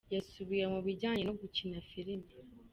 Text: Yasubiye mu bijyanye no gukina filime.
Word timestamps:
Yasubiye 0.15 0.65
mu 0.73 0.79
bijyanye 0.85 1.21
no 1.25 1.33
gukina 1.39 1.77
filime. 1.89 2.29